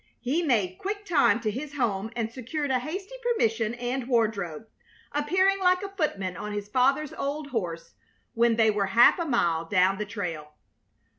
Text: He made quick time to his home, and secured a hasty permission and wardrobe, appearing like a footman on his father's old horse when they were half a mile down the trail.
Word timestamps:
He 0.19 0.41
made 0.41 0.79
quick 0.79 1.05
time 1.05 1.39
to 1.41 1.51
his 1.51 1.75
home, 1.75 2.09
and 2.15 2.31
secured 2.33 2.71
a 2.71 2.79
hasty 2.79 3.13
permission 3.21 3.75
and 3.75 4.07
wardrobe, 4.07 4.65
appearing 5.11 5.59
like 5.59 5.83
a 5.83 5.89
footman 5.95 6.35
on 6.35 6.53
his 6.53 6.67
father's 6.67 7.13
old 7.13 7.49
horse 7.51 7.93
when 8.33 8.55
they 8.55 8.71
were 8.71 8.87
half 8.97 9.19
a 9.19 9.25
mile 9.25 9.65
down 9.65 9.99
the 9.99 10.05
trail. 10.07 10.53